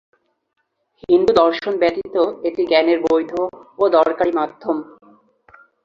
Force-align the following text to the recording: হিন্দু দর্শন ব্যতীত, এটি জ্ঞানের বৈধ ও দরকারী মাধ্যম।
হিন্দু 1.03 1.31
দর্শন 1.41 1.73
ব্যতীত, 1.81 2.15
এটি 2.43 2.61
জ্ঞানের 2.67 2.99
বৈধ 3.05 3.31
ও 3.79 3.83
দরকারী 3.97 4.31
মাধ্যম। 4.39 4.77